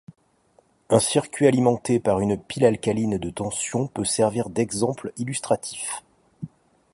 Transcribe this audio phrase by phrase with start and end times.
[0.89, 6.03] Un circuit alimenté par une pile alcaline de tension peut servir d'exemple illustratif.